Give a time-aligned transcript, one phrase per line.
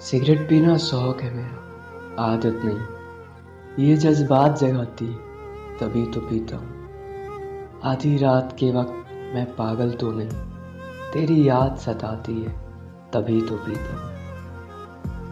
[0.00, 1.60] Cigarette पीना शौक है मेरा।
[2.22, 5.06] आदत नहीं। ये जज्बात जगाती
[5.80, 6.88] तभी तो पीता हूँ।
[7.84, 10.28] आधी रात के वक्त मैं पागल तो नहीं।
[11.12, 12.48] तेरी याद सताती है,
[13.12, 14.14] तभी तो पीता हूँ।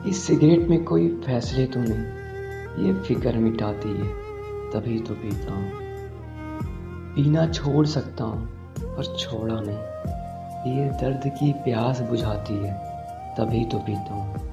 [0.04, 2.22] इस सिगरेट में कोई फैसले तो नहीं।
[2.86, 4.08] ये फ़िक्र मिटाती है,
[4.70, 5.70] तभी तो पीता हूँ।
[7.14, 8.46] पीना छोड़ सकता हूँ,
[8.78, 9.78] पर छोड़ा नहीं।
[10.76, 12.74] ये दर्द की प्यास बुझाती है,
[13.38, 14.51] तभी तो पीता हूँ।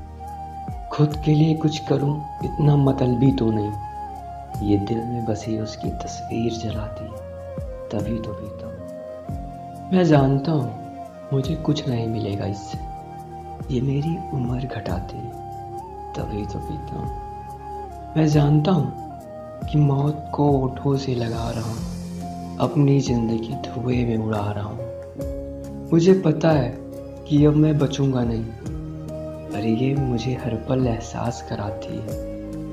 [1.00, 6.54] खुद के लिए कुछ करूँ, इतना मतलबी तो नहीं। ये दिल में बसी उसकी तस्वीर
[6.54, 7.06] जलाती,
[7.88, 10.74] तभी तो पीता हूँ। मैं जानता हूँ,
[11.34, 12.78] मुझे कुछ नहीं मिलेगा इससे।
[13.74, 15.22] ये मेरी उम्र घटाती,
[16.14, 18.92] तभी तो पीता हूँ। मैं जानता हूँ
[19.72, 25.90] कि मौत को ओठों से लगा रहा हूँ, अपनी ज़िंदगी धुएँ में उड़ा रहा हूँ।
[25.92, 26.78] मुझे पता है
[27.30, 28.69] कि अब मैं बचूँगा नहीं।
[29.54, 32.18] पर ये मुझे हर पल एहसास कराती है।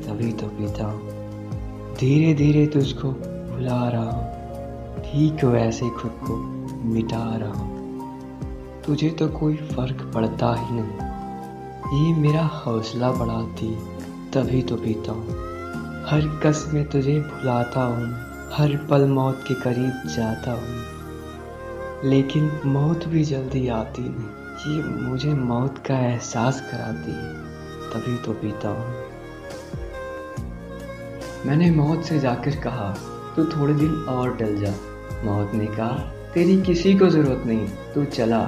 [0.02, 4.34] तभी तो पीता हूँ धीरे धीरे तुझको भुला रहा हूँ।
[5.02, 6.36] ठीक वैसे खुद को
[6.84, 7.74] मिटा रहा हूँ।
[8.86, 13.74] तुझे तो कोई फ़र्क पड़ता ही नहीं। ये मेरा हौसला बढ़ाती
[14.34, 15.44] तभी तो पीता हूँ
[16.06, 18.06] हर कस में तुझे भुलाता हूँ।
[18.52, 25.34] हर पल मौत के करीब जाता हूँ। लेकिन मौत भी जल्दी आती नहीं। ये मुझे
[25.34, 27.34] मौत का एहसास कराती है
[27.90, 28.94] तभी तो पीता हूँ।
[31.46, 32.96] मैंने मौत से जाकर कहा,
[33.36, 34.72] तू थोड़े दिन और टल जा।
[35.24, 35.98] मौत ने कहा,
[36.34, 38.40] तेरी किसी को ज़रूरत नहीं, तू चला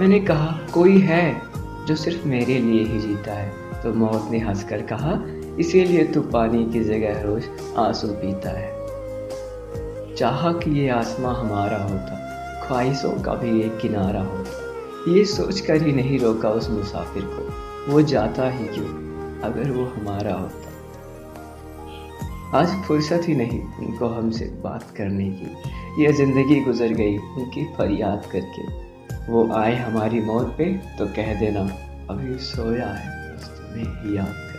[0.00, 1.42] मैंने कहा, कोई है
[1.86, 3.52] जो सिर्फ़ मेरे लिए ही जीता है?
[3.82, 5.20] तो मौत ने हंसकर कहा,
[5.58, 7.44] इसीलिए तू पानी की जगह रोज
[7.78, 8.72] आँसू पीता है।
[10.14, 12.18] चाह कि ये आसमां हमारा होता,
[12.66, 14.71] ख्वाहिशों का भी एक किनारा होता।
[15.08, 18.90] ये सोच कर ही नहीं रोका उस मुसाफिर को। वो जाता ही क्यों?
[19.42, 20.68] अगर वो हमारा होता।
[22.58, 28.28] आज फुर्सत ही नहीं उनको हमसे बात करने की। यह ज़िंदगी गुजर गई उनकी फरियाद
[28.32, 28.62] करके।
[29.32, 30.64] वो आए हमारी मौत पे
[30.98, 31.60] तो कह देना,
[32.10, 34.51] अभी सोया है तुम्हें याद